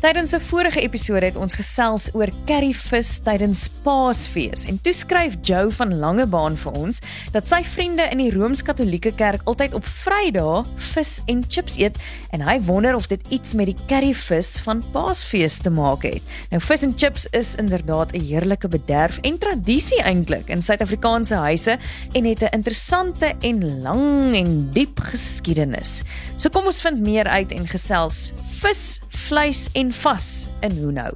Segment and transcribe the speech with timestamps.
[0.00, 5.70] Tydens 'n vorige episode het ons gesels oor curryvis tydens Paasfees en toe skryf Joe
[5.70, 7.00] van Langebaan vir ons
[7.32, 11.98] dat sy vriende in die Rooms-Katolieke Kerk altyd op Vrydae vis en chips eet
[12.32, 16.22] en hy wonder of dit iets met die curryvis van Paasfees te maak het.
[16.50, 21.78] Nou vis en chips is inderdaad 'n heerlike bederf en tradisie eintlik in Suid-Afrikaanse huise
[22.12, 26.02] en het 'n interessante en lang en diep geskiedenis.
[26.36, 31.12] So kom ons vind meer uit en gesels vis, vleis en vas in hoe nou.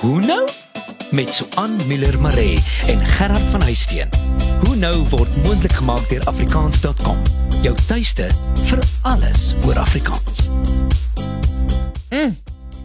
[0.00, 0.48] Hoe nou?
[1.10, 4.08] Met Suan Miller Maree en Gerard van Huisteen.
[4.66, 7.22] Hoe nou word moontlik gemaak deur afrikaans.com.
[7.62, 8.28] Jou tuiste
[8.62, 10.48] vir alles oor Afrikaans.
[12.10, 12.43] Mm.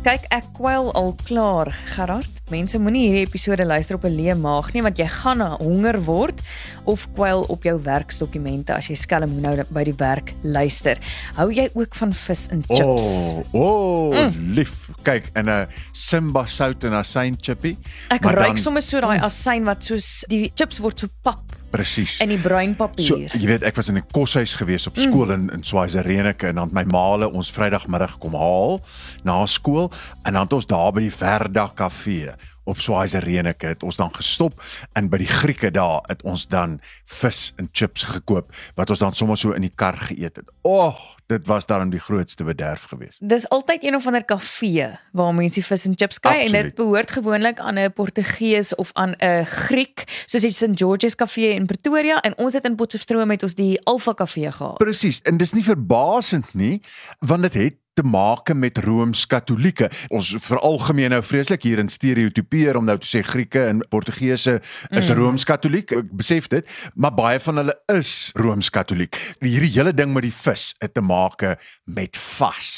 [0.10, 2.40] Kyk, ek kwel al klaar, Gerard.
[2.50, 6.42] Mense moenie hierdie episode luister op 'n leë maag nie want jy gaan honger word
[6.86, 10.98] of kwel op jou werksdokumente as jy skelm hoe nou by die werk luister.
[11.38, 12.82] Hou jy ook van vis en chips?
[12.82, 14.54] O, oh, oh, mm.
[14.58, 14.90] lief.
[15.04, 17.78] Kyk, in 'n Simba sout en asyn chippy.
[18.10, 22.20] Ek ruik sommer so daai asyn wat soos die chips word so pap Presies.
[22.20, 23.06] in die bruin papier.
[23.06, 25.32] So, jy weet, ek was in 'n koshuis gewees op skool mm.
[25.32, 28.80] in in Swazirenike en dan het my maale ons Vrydagmiddag kom haal
[29.24, 29.92] na skool
[30.24, 32.34] en dan het ons daar by die Verda kafee
[32.70, 34.62] op Swazirenike het ons dan gestop
[34.94, 36.78] en by die Grieke daar het ons dan
[37.20, 40.52] vis en chips gekoop wat ons dan sommer so in die kar geëet het.
[40.62, 43.20] Och, dit was dan die grootste bederf geweest.
[43.22, 47.12] Dis altyd een of ander kafee waar mense vis en chips kry en dit behoort
[47.12, 52.22] gewoonlik aan 'n Portugees of aan 'n Griek, soos die St George's Kafee in Pretoria
[52.22, 54.78] en ons het in Potchefstroom met ons die Alpha Kafee gehad.
[54.78, 56.82] Presies, en dis nie verbasend nie,
[57.20, 59.90] want dit het te maak met Rooms-Katolieke.
[60.16, 65.10] Ons veralgemeen nou vreeslik hier in stereotipeer om nou te sê Grieke en Portugese is
[65.10, 65.18] mm.
[65.20, 65.92] Rooms-Katoliek.
[66.00, 69.20] Ek besef dit, maar baie van hulle is Rooms-Katoliek.
[69.44, 71.44] Hierdie hele ding met die vis het te maak
[71.90, 72.72] met vas.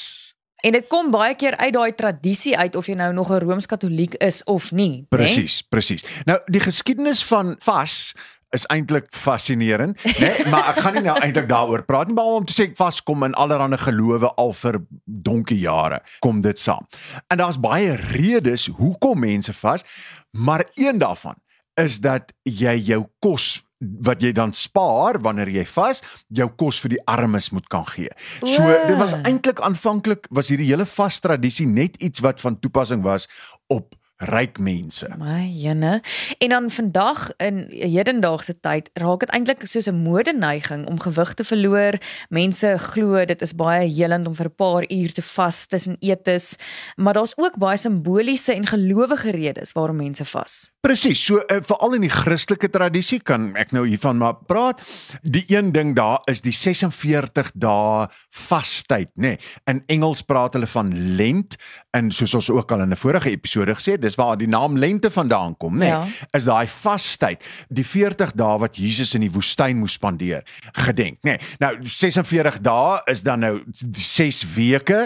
[0.62, 4.18] En dit kom baie keer uit daai tradisie uit of jy nou nog 'n Rooms-Katoliek
[4.22, 5.06] is of nie.
[5.10, 6.06] Presies, presies.
[6.26, 8.14] Nou die geskiedenis van vas
[8.56, 10.14] is eintlik fascinerend, né?
[10.20, 10.46] Nee?
[10.52, 13.24] Maar ek gaan nie nou eintlik daaroor praat nie, maar om te sê ek vaskom
[13.28, 16.88] in allerlei gelowe al vir donkie jare kom dit saam.
[17.32, 19.86] En daar's baie redes hoekom mense vas,
[20.32, 21.40] maar een daarvan
[21.80, 23.62] is dat jy jou kos
[24.06, 28.12] wat jy dan spaar wanneer jy vas jou kos vir die armes moet kan gee.
[28.44, 33.02] So dit was eintlik aanvanklik was hierdie hele vas tradisie net iets wat van toepassing
[33.06, 33.28] was
[33.74, 35.08] op ryk mense.
[35.18, 36.02] My jene.
[36.38, 41.44] En dan vandag in hedendaagse tyd raak dit eintlik soos 'n modeneiging om gewig te
[41.44, 41.98] verloor.
[42.30, 46.56] Mense glo dit is baie helend om vir 'n paar uur te vas tussen etes,
[46.96, 50.72] maar daar's ook baie simboliese en gelowige redes waarom mense vas.
[50.82, 51.26] Presies.
[51.26, 54.82] So uh, veral in die Christelike tradisie kan ek nou hiervan maar praat.
[55.22, 59.36] Die een ding daar is die 46 dae vastyd, nê.
[59.36, 59.38] Nee.
[59.70, 61.56] In Engels praat hulle van Lent
[61.92, 64.78] en soos ons ook al in 'n vorige episode gesê het, dis waar die naam
[64.80, 66.28] lente vandaan kom, nê, nee, ja.
[66.38, 70.44] is daai vastyd, die 40 dae wat Jesus in die woestyn moes spandeer,
[70.86, 71.38] gedenk, nê.
[71.38, 73.56] Nee, nou 46 dae is dan nou
[73.96, 75.06] 6 weke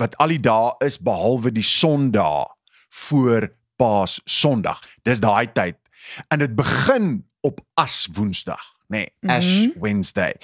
[0.00, 2.54] wat al die dae is behalwe die Sondag
[3.06, 3.48] voor
[3.78, 4.82] Paas Sondag.
[5.06, 5.78] Dis daai tyd.
[6.30, 9.80] En dit begin op As Woensdag nê, nee, Ash mm -hmm.
[9.80, 10.34] Wednesday.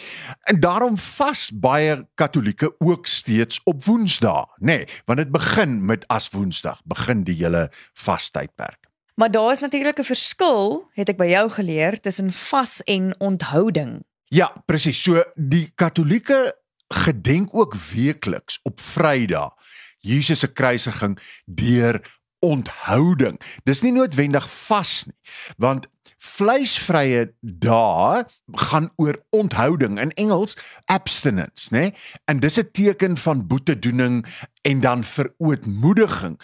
[0.40, 6.06] En daarom vas baie Katolieke ook steeds op Woensdae, nê, nee, want dit begin met
[6.08, 8.88] As Woensdag, begin die hele vastydperk.
[9.14, 14.04] Maar daar is natuurlik 'n verskil, het ek by jou geleer, tussen vas en onthouding.
[14.24, 15.02] Ja, presies.
[15.02, 16.58] So die Katolieke
[16.88, 19.52] gedenk ook weekliks op Vrydag
[20.00, 22.00] Jesus se kruisiging deur
[22.40, 23.40] onthouding.
[23.68, 25.16] Dis nie noodwendig vas nie,
[25.60, 25.88] want
[26.20, 28.24] vleisvrye dae
[28.68, 31.92] gaan oor onthouding in Engels abstinence, né?
[32.24, 34.26] En dis 'n teken van boetedoening
[34.62, 36.40] en dan verootmoediging,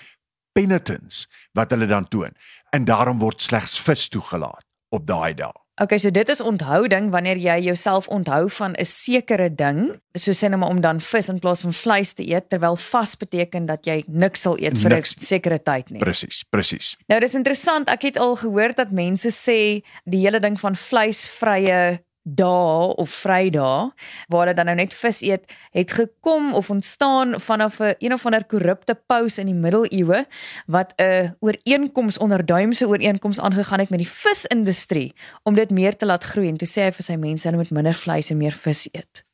[0.52, 2.32] penitence wat hulle dan toon.
[2.70, 5.65] En daarom word slegs vis toegelaat op daai dae.
[5.76, 10.48] Okay, so dit is onthouding wanneer jy jouself onthou van 'n sekere ding, so sê
[10.48, 13.84] net maar om dan vis in plaas van vleis te eet, terwyl vas beteken dat
[13.84, 16.00] jy niks sal eet vir 'n sekere tyd nie.
[16.00, 16.96] Presies, presies.
[17.08, 22.00] Nou dis interessant, ek het al gehoor dat mense sê die hele ding van vleisvrye
[22.26, 23.92] dae of Vrydae
[24.28, 28.24] waar hulle dan nou net vis eet, het gekom of ontstaan vanaf 'n een of
[28.26, 30.26] ander korrupte paus in die middeleeue
[30.66, 36.06] wat 'n ooreenkoms onder duimse ooreenkoms aangegaan het met die visindustrie om dit meer te
[36.06, 38.52] laat groei en toe sê hy vir sy mense hulle moet minder vleis en meer
[38.52, 39.25] vis eet.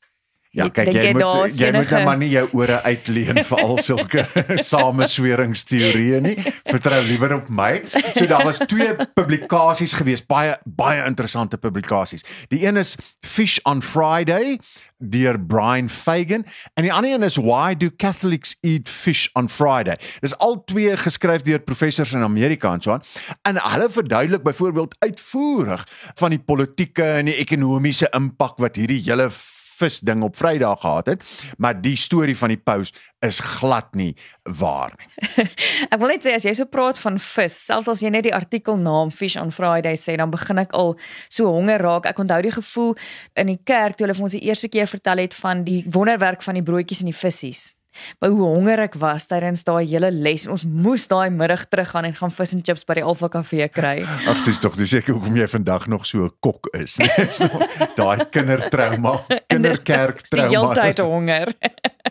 [0.53, 1.23] Ja, kyk jy jy moet
[1.57, 4.27] jy moet enige- nou maar nie jou ore uitleen vir al sulke
[4.71, 6.35] samesweringsteorieë nie.
[6.69, 7.71] Vertrou liewer op my.
[8.15, 12.25] So daar was twee publikasies gewees, baie baie interessante publikasies.
[12.53, 14.59] Die een is Fish on Friday
[15.03, 16.45] deur Brian Fagan
[16.79, 19.97] en die ander een is Why do Catholics eat fish on Friday?
[20.23, 23.03] Dis al twee geskryf deur professors in Amerika en so aan.
[23.49, 25.89] En hulle verduidelik byvoorbeeld uitvoerig
[26.21, 29.31] van die politieke en die ekonomiese impak wat hierdie hele
[29.79, 31.25] vis ding op Vrydag gehad het,
[31.59, 32.93] maar die storie van die paus
[33.23, 35.11] is glad nie waar nie.
[35.93, 38.35] Ek wil net sê as jy so praat van vis, selfs as jy net die
[38.35, 40.97] artikelnaam Fish on Friday sê, dan begin ek al
[41.29, 42.09] so honger raak.
[42.11, 42.97] Ek onthou die gevoel
[43.39, 46.43] in die kerk toe hulle vir ons die eerste keer vertel het van die wonderwerk
[46.43, 47.73] van die broodjies en die visse.
[48.21, 52.05] By hoe honger ek was tydens daai hele les en ons moes daai middag teruggaan
[52.09, 54.03] en gaan vis en chips by die Alpha Kafee kry.
[54.29, 57.27] Ag sies tog, dis seker hoekom jy vandag nog so 'n kok is, nee.
[57.39, 57.49] So
[57.97, 61.13] daai kindertrauma, kinderkerk Die hele tyd trauma.
[61.15, 61.53] honger.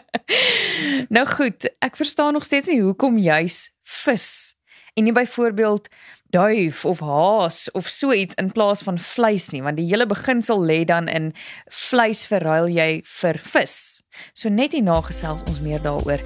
[1.16, 4.56] nou goed, ek verstaan nog steeds nie hoekom juis vis
[4.96, 5.88] en nie byvoorbeeld
[6.32, 10.60] duif of haas of so iets in plaas van vleis nie, want die hele beginsel
[10.64, 11.34] lê dan in
[11.68, 14.01] vleis verruil jy vir vis.
[14.34, 16.24] So net hierna gesels ons meer daaroor.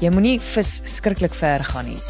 [0.00, 2.00] Jy moenie vis skrikkelik ver gaan nie.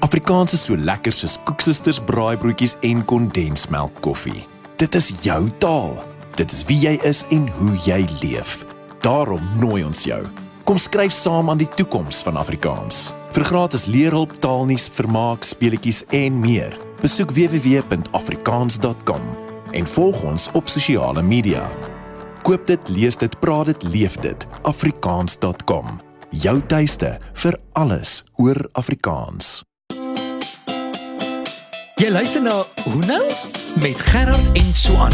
[0.00, 4.46] Afrikaans is so lekker soos koeksisters, braaibroodjies en kondensmelk koffie.
[4.80, 5.98] Dit is jou taal.
[6.38, 8.64] Dit is wie jy is en hoe jy leef.
[9.04, 10.22] Daarom nooi ons jou.
[10.64, 13.12] Kom skryf saam aan die toekoms van Afrikaans.
[13.36, 16.72] Vir gratis leerhulp, taalnuus, vermaak, speletjies en meer.
[17.04, 21.64] Besoek www.afrikaans.com en volg ons op sosiale media.
[22.42, 24.46] Koop dit, lees dit, praat dit, leef dit.
[24.62, 26.00] afrikaans.com.
[26.30, 29.60] Jou tuiste vir alles oor Afrikaans.
[32.00, 33.22] Jy luister na Hoe nou
[33.82, 35.12] met Gerard en Swan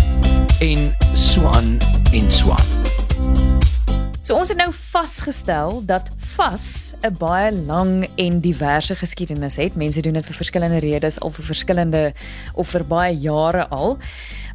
[0.60, 1.78] en Swan
[2.12, 2.75] en Swan.
[4.26, 9.76] So ons het nou vasgestel dat vas 'n baie lang en diverse geskiedenis het.
[9.76, 12.14] Mense doen dit vir verskillende redes al vir verskillende
[12.54, 13.98] of vir baie jare al.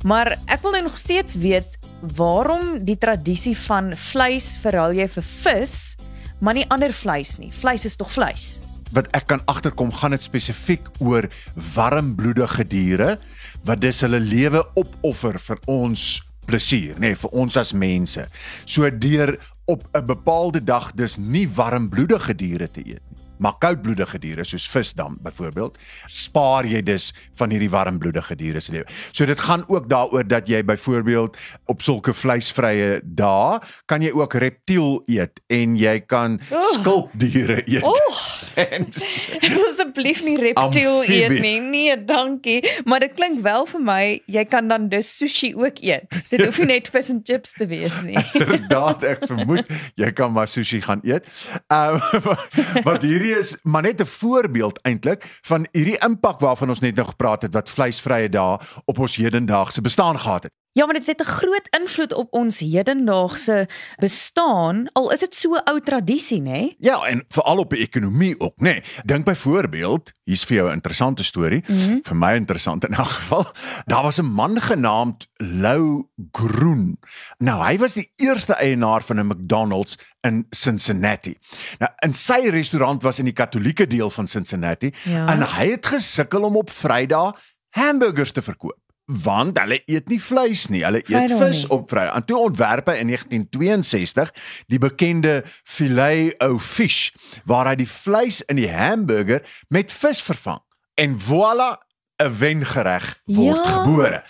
[0.03, 5.23] Maar ek wil nou nog steeds weet waarom die tradisie van vleis verruil jy vir
[5.23, 5.95] vis,
[6.39, 7.51] maar nie ander vleis nie.
[7.51, 8.61] Vleis is tog vleis.
[8.91, 11.29] Wat ek kan agterkom, gaan dit spesifiek oor
[11.73, 13.19] warmbloedige diere
[13.63, 16.21] wat dis hulle lewe opoffer vir ons
[16.51, 18.25] plesier, nê, nee, vir ons as mense.
[18.65, 23.10] So deur op 'n bepaalde dag dis nie warmbloedige diere te eet
[23.41, 25.77] maar koudbloedige diere soos vis dan byvoorbeeld,
[26.07, 27.09] spaar jy dus
[27.39, 28.85] van hierdie warmbloedige diere se lewe.
[29.11, 31.37] So dit gaan ook daaroor dat jy byvoorbeeld
[31.71, 33.59] op sulke vleisvrye dae
[33.89, 36.69] kan jy ook reptiel eet en jy kan Oeg.
[36.77, 37.83] skulpdiere eet.
[37.83, 38.21] Oh,
[38.61, 38.87] En
[39.69, 41.41] asseblief nie reptiel eet Amfibie.
[41.41, 41.59] nie.
[41.71, 42.59] Nee, dankie.
[42.85, 46.03] Maar dit klink wel vir my jy kan dan dus sushi ook eet.
[46.29, 48.17] Dit hoef nie net vis en chips te wees nie.
[48.41, 51.27] Inderdaad, ek vermoed jy kan maar sushi gaan eet.
[51.71, 56.79] Ehm um, wat hierdie is maar net 'n voorbeeld eintlik van hierdie impak waarvan ons
[56.79, 60.53] net nou gepraat het wat vleisvrye dae op ons hedendaagse bestaan gehad het.
[60.73, 65.53] Ja, maar dit het 'n groot invloed op ons hedendaagse bestaan, al is dit so
[65.53, 66.75] 'n ou tradisie, nê?
[66.79, 68.63] Ja, en veral op die ekonomie ook, nê.
[68.63, 68.83] Nee.
[69.05, 71.99] Dink byvoorbeeld, hier's vir jou 'n interessante storie, mm -hmm.
[72.03, 73.45] vir my interessant in elk geval.
[73.85, 76.99] Daar was 'n man genaamd Lou Groen.
[77.37, 81.37] Nou, hy was die eerste eienaar van 'n McDonald's in Cincinnati.
[81.79, 85.27] Nou, in sy restaurant was in die katolieke deel van Cincinnati Ja.
[85.27, 87.39] en hy het gesukkel om op Vrydag
[87.69, 88.90] hamburgers te verkoop.
[89.11, 91.71] Want hulle eet nie vleis nie, hulle eet Vrydag vis nie.
[91.75, 92.15] op Vrydag.
[92.15, 94.31] En toe ontwerp hy in 1962
[94.71, 97.11] die bekende filet o fish
[97.49, 100.61] waar hy die vleis in die hamburger met vis vervang.
[100.95, 101.75] En voilà,
[102.23, 103.71] 'n wengereg word Ja.
[103.83, 104.23] gebore.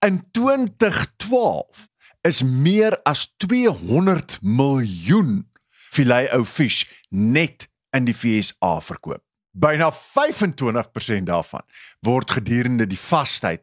[0.00, 1.88] In 2012
[2.22, 5.44] is meer as 200 miljoen
[5.90, 9.22] filet o fish net in die FSA verkoop.
[9.54, 11.62] Byna 25% daarvan
[12.00, 13.62] word gedurende die vastyd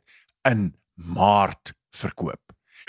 [0.49, 2.39] in Maart verkoop.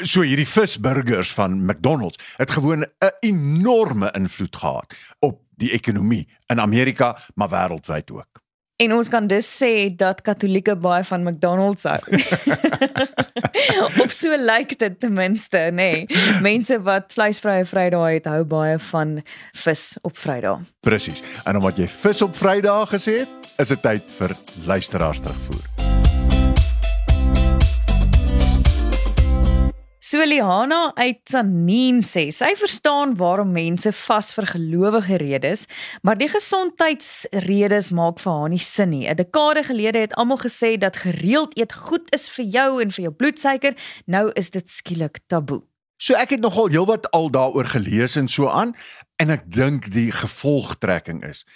[0.03, 6.61] So hierdie visburgers van McDonald's het gewoon 'n enorme invloed gehad op die ekonomie in
[6.61, 8.43] Amerika, maar wêreldwyd ook.
[8.83, 12.01] En ons kan dus sê dat Katolieke baie van McDonald's hou.
[14.03, 15.73] of so lyk dit ten minste, nê.
[15.77, 16.41] Nee.
[16.43, 19.21] Mense wat vleisvrye Vrydae het, hou baie van
[19.65, 20.65] vis op Vrydae.
[20.81, 21.23] Presies.
[21.45, 25.72] En omdat jy vis op Vrydag gesê het, is dit tyd vir luisteraars terugvoer.
[30.13, 35.63] Soliana uit Tsanin sê sy verstaan waarom mense vas vir gelowige redes,
[36.05, 39.09] maar die gesondheidsredes maak vir haar nie sin nie.
[39.09, 43.03] 'n Dekade gelede het almal gesê dat gereeld eet goed is vir jou en vir
[43.05, 45.63] jou bloedsuiker, nou is dit skielik taboe.
[45.97, 48.77] So ek het nogal heelwat al daaroor gelees en so aan
[49.17, 51.47] en ek dink die gevolgtrekking is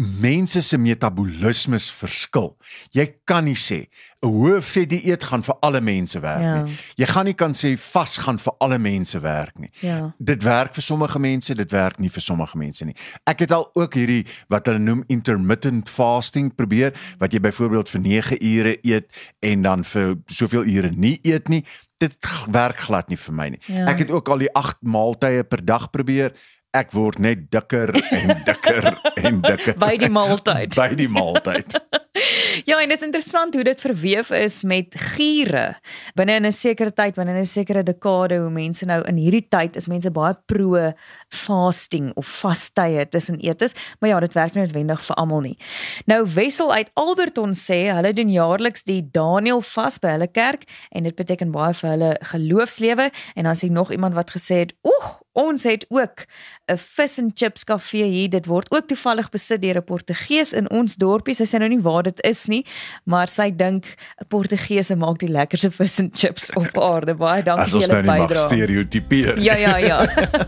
[0.00, 2.54] mense se metabolisme verskil.
[2.96, 3.86] Jy kan nie sê
[4.22, 6.62] 'n hoë vetdieet gaan vir alle mense werk ja.
[6.62, 6.76] nie.
[6.96, 9.70] Jy gaan nie kan sê vas gaan vir alle mense werk nie.
[9.80, 10.12] Ja.
[10.18, 12.94] Dit werk vir sommige mense, dit werk nie vir sommige mense nie.
[13.26, 18.00] Ek het al ook hierdie wat hulle noem intermittent fasting probeer wat jy byvoorbeeld vir
[18.00, 19.08] 9 ure eet
[19.40, 21.64] en dan vir soveel ure nie eet nie.
[22.00, 22.16] Dit
[22.48, 23.60] werk glad nie vir my nie.
[23.68, 23.84] Ja.
[23.92, 26.32] Ek het ook al die 8 maaltye per dag probeer
[26.76, 28.84] ek word net dikker en dikker
[29.18, 30.76] en dikker by die maaltyd.
[30.80, 31.74] by die maaltyd.
[32.70, 35.64] ja, en dit is interessant hoe dit verweef is met giere.
[36.18, 39.76] Binne in 'n sekere tyd, binne 'n sekere dekade hoe mense nou in hierdie tyd
[39.76, 40.92] is mense baie pro
[41.34, 45.58] fasting of vastye tussen etes, maar ja, dit werk nie noodwendig vir almal nie.
[46.06, 51.02] Nou Wessel uit Alberton sê hulle doen jaarliks die Daniel vas by hulle kerk en
[51.02, 55.18] dit beteken baie vir hulle geloofslewe en dan sien nog iemand wat gesê het, "Oeg,
[55.32, 56.26] Ons het ook
[56.70, 58.30] 'n vis en chips kafee hier.
[58.30, 61.34] Dit word ook toevallig besit deur 'n Portugees in ons dorpie.
[61.34, 62.66] Sy sê nou nie waar dit is nie,
[63.04, 63.84] maar sy dink
[64.20, 67.14] 'n Portugese maak die lekkerste vis en chips op aarde.
[67.14, 68.22] Baie dankie vir julle bydrae.
[68.22, 69.38] As ons nou stereotipeer.
[69.38, 69.98] Ja ja ja.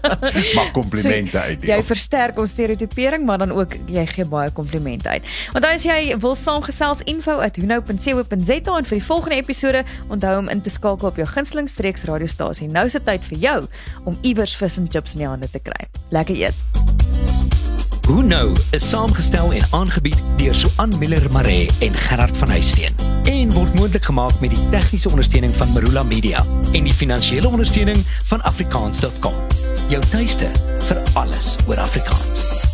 [0.58, 1.62] Maak komplimente so, uit.
[1.62, 5.26] Jy versterk ons stereotipering, maar dan ook jy gee baie komplimente uit.
[5.52, 10.70] Want as jy wil saamgesels info@hunou.co.za en vir die volgende episode onthou om in te
[10.70, 12.68] skakel op jou gunsteling streeks radiostasie.
[12.68, 13.66] Nou is dit tyd vir jou
[14.04, 15.88] om iewers vis en chips in die hande te kry.
[16.10, 16.54] Lekker eet.
[18.08, 22.96] Hoe nou is saamgestel en aangebied deur Suan Miller Maree en Gerard van Huisteen
[23.30, 28.02] en word moontlik gemaak met die tegniese ondersteuning van Marula Media en die finansiële ondersteuning
[28.32, 29.38] van afrikaans.com.
[29.88, 30.50] Jou tuiste
[30.88, 32.71] vir alles oor Afrikaans.